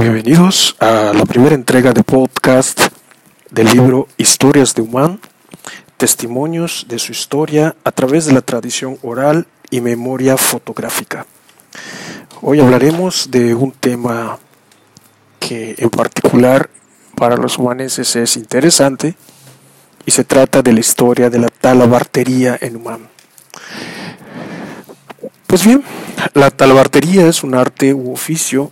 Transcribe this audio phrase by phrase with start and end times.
[0.00, 2.80] Bienvenidos a la primera entrega de podcast
[3.50, 5.20] del libro Historias de Humán,
[5.98, 11.26] testimonios de su historia a través de la tradición oral y memoria fotográfica.
[12.40, 14.38] Hoy hablaremos de un tema
[15.38, 16.70] que en particular
[17.14, 19.16] para los humaneses es interesante
[20.06, 23.10] y se trata de la historia de la talabartería en Humán.
[25.46, 25.84] Pues bien,
[26.32, 28.70] la talabartería es un arte u oficio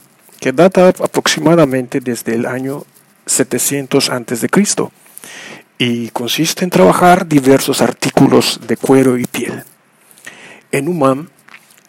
[0.52, 2.84] data aproximadamente desde el año
[3.26, 4.48] 700 a.C.
[5.78, 9.62] y consiste en trabajar diversos artículos de cuero y piel.
[10.72, 11.28] En Umam,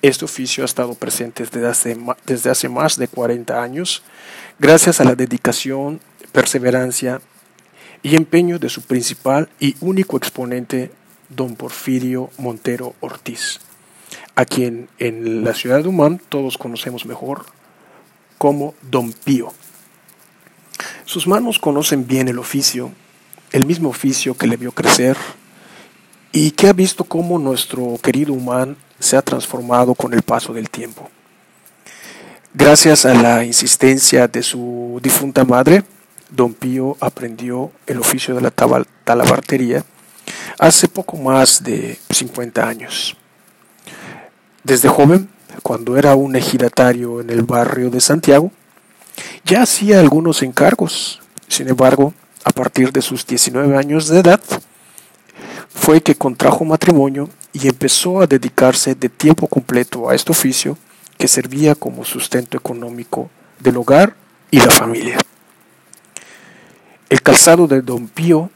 [0.01, 4.03] este oficio ha estado presente desde hace, desde hace más de 40 años,
[4.57, 5.99] gracias a la dedicación,
[6.31, 7.21] perseverancia
[8.01, 10.91] y empeño de su principal y único exponente,
[11.29, 13.59] don Porfirio Montero Ortiz,
[14.35, 17.45] a quien en la ciudad de Umam todos conocemos mejor
[18.39, 19.53] como Don Pío.
[21.05, 22.91] Sus manos conocen bien el oficio,
[23.51, 25.17] el mismo oficio que le vio crecer
[26.31, 30.69] y que ha visto cómo nuestro querido humano se ha transformado con el paso del
[30.69, 31.09] tiempo.
[32.53, 35.83] Gracias a la insistencia de su difunta madre,
[36.29, 39.83] don Pío aprendió el oficio de la talabartería
[40.57, 43.17] hace poco más de 50 años.
[44.63, 45.29] Desde joven
[45.63, 48.51] cuando era un ejidatario en el barrio de Santiago,
[49.45, 51.21] ya hacía algunos encargos.
[51.47, 54.41] Sin embargo, a partir de sus 19 años de edad,
[55.69, 60.77] fue que contrajo matrimonio y empezó a dedicarse de tiempo completo a este oficio
[61.17, 64.15] que servía como sustento económico del hogar
[64.51, 65.17] y la familia.
[67.09, 68.51] El calzado de Don Pío,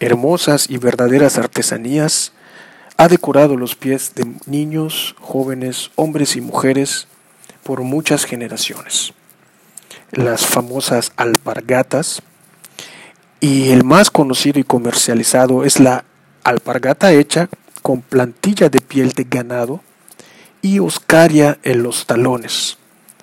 [0.00, 2.32] hermosas y verdaderas artesanías,
[3.02, 7.08] ha decorado los pies de niños, jóvenes, hombres y mujeres
[7.64, 9.12] por muchas generaciones.
[10.12, 12.22] Las famosas alpargatas
[13.40, 16.04] y el más conocido y comercializado es la
[16.44, 17.48] alpargata hecha
[17.82, 19.80] con plantilla de piel de ganado
[20.60, 22.78] y oscaria en los talones.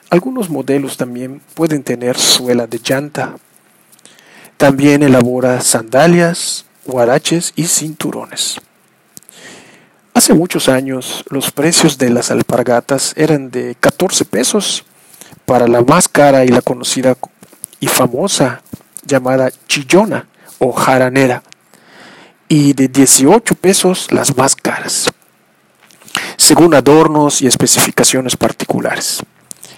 [0.09, 3.37] Algunos modelos también pueden tener suela de llanta.
[4.57, 8.59] También elabora sandalias, guaraches y cinturones.
[10.19, 14.83] Hace muchos años los precios de las alpargatas eran de 14 pesos
[15.45, 17.15] para la más cara y la conocida
[17.79, 18.61] y famosa
[19.05, 20.27] llamada chillona
[20.57, 21.41] o jaranera
[22.49, 25.09] y de 18 pesos las más caras,
[26.35, 29.23] según adornos y especificaciones particulares.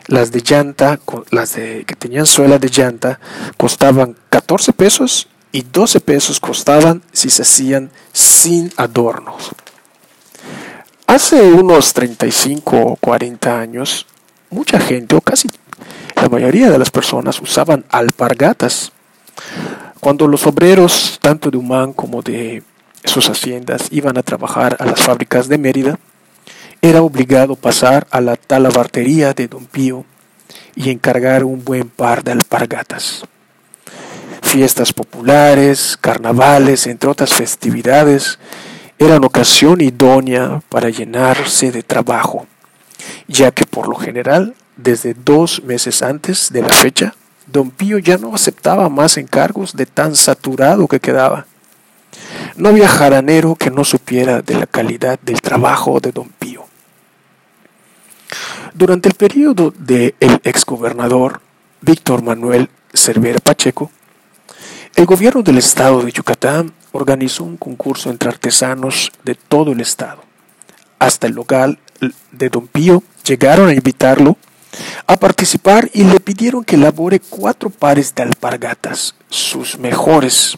[0.08, 1.00] Las de llanta,
[1.30, 3.20] las de, que tenían suela de llanta,
[3.58, 9.52] costaban 14 pesos y 12 pesos costaban si se hacían sin adornos.
[11.12, 14.06] Hace unos 35 o 40 años,
[14.50, 15.50] mucha gente, o casi
[16.16, 18.94] la mayoría de las personas, usaban alpargatas.
[20.00, 22.64] Cuando los obreros, tanto de Humán como de
[23.04, 26.00] sus haciendas, iban a trabajar a las fábricas de Mérida,
[26.82, 30.06] era obligado pasar a la talabartería de Don Pío
[30.76, 33.26] y encargar un buen par de alpargatas.
[34.44, 38.40] Fiestas populares, carnavales, entre otras festividades,
[39.02, 42.46] eran ocasión idónea para llenarse de trabajo,
[43.28, 47.16] ya que por lo general, desde dos meses antes de la fecha,
[47.48, 51.48] don Pío ya no aceptaba más encargos de tan saturado que quedaba.
[52.56, 56.66] No había jaranero que no supiera de la calidad del trabajo de don Pío.
[58.76, 60.14] Durante el periodo del
[60.44, 61.42] exgobernador
[61.82, 63.90] Víctor Manuel Cervera Pacheco,
[64.96, 70.24] el gobierno del estado de Yucatán organizó un concurso entre artesanos de todo el estado.
[71.00, 71.80] Hasta el local
[72.32, 74.38] de Don Pío llegaron a invitarlo
[75.08, 80.58] a participar y le pidieron que elabore cuatro pares de alpargatas, sus mejores.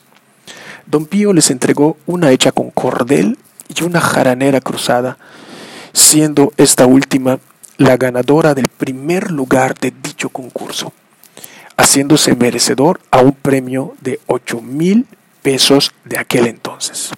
[0.86, 3.38] Don Pío les entregó una hecha con cordel
[3.70, 5.18] y una jaranera cruzada,
[5.94, 7.40] siendo esta última
[7.78, 10.94] la ganadora del primer lugar de dicho concurso,
[11.84, 15.06] haciéndose merecedor a un premio de ocho mil
[15.42, 17.12] pesos de aquel entonces.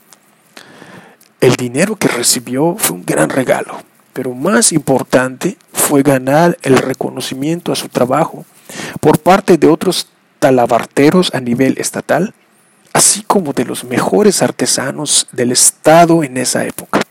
[1.39, 3.77] El dinero que recibió fue un gran regalo,
[4.11, 8.43] pero más importante fue ganar el reconocimiento a su trabajo
[8.99, 10.09] por parte de otros
[10.39, 12.33] talabarteros a nivel estatal,
[12.91, 17.01] así como de los mejores artesanos del estado en esa época.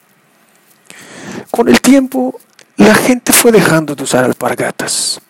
[1.52, 2.40] Con el tiempo,
[2.76, 5.20] la gente fue dejando de usar alpargatas.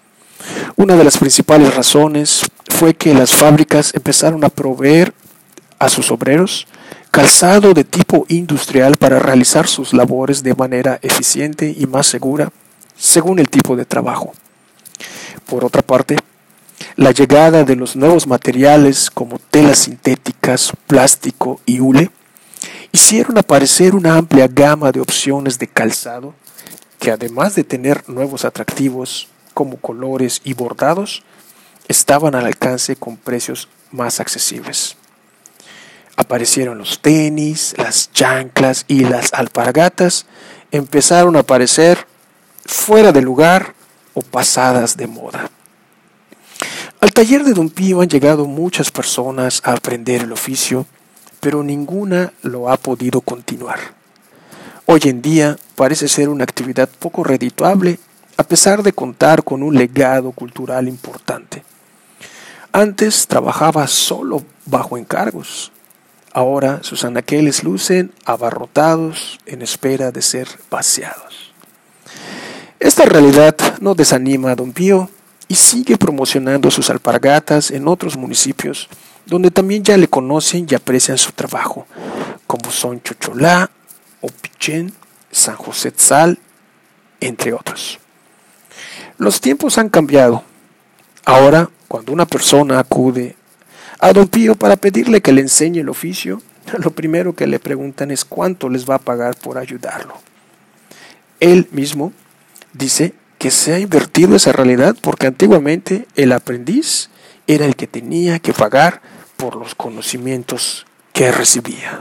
[0.76, 5.14] Una de las principales razones fue que las fábricas empezaron a proveer
[5.79, 6.67] a sus obreros
[7.11, 12.50] calzado de tipo industrial para realizar sus labores de manera eficiente y más segura
[12.96, 14.32] según el tipo de trabajo.
[15.46, 16.17] Por otra parte,
[16.96, 22.11] la llegada de los nuevos materiales como telas sintéticas, plástico y hule,
[22.93, 26.35] hicieron aparecer una amplia gama de opciones de calzado
[26.99, 31.22] que además de tener nuevos atractivos como colores y bordados,
[31.88, 34.96] estaban al alcance con precios más accesibles.
[36.16, 40.26] Aparecieron los tenis, las chanclas y las alpargatas
[40.70, 42.06] empezaron a aparecer
[42.66, 43.74] fuera de lugar
[44.14, 45.50] o pasadas de moda.
[47.00, 50.86] Al taller de Don Pío han llegado muchas personas a aprender el oficio,
[51.40, 53.78] pero ninguna lo ha podido continuar.
[54.86, 57.98] Hoy en día parece ser una actividad poco redituable
[58.36, 61.64] a pesar de contar con un legado cultural importante.
[62.72, 65.70] Antes trabajaba solo bajo encargos.
[66.32, 71.52] Ahora sus anaqueles lucen abarrotados en espera de ser vaciados.
[72.81, 75.08] Esta realidad no desanima a Don Pío
[75.46, 78.88] y sigue promocionando sus alpargatas en otros municipios
[79.26, 81.86] donde también ya le conocen y aprecian su trabajo,
[82.46, 83.70] como son Chocholá,
[84.20, 84.92] Opichén,
[85.31, 86.38] San José Tzal,
[87.20, 87.98] entre otros.
[89.19, 90.43] Los tiempos han cambiado.
[91.25, 93.37] Ahora, cuando una persona acude
[94.00, 96.43] a Don Pío para pedirle que le enseñe el oficio,
[96.78, 100.14] lo primero que le preguntan es cuánto les va a pagar por ayudarlo.
[101.40, 102.12] Él mismo
[102.72, 107.10] dice que se ha invertido esa realidad porque antiguamente el aprendiz
[107.46, 109.02] era el que tenía que pagar
[109.37, 112.00] por los conocimientos que recibía.